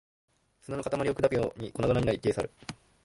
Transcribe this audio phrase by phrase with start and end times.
[0.63, 2.49] 砂の塊を砕くように粉々になり、消え去る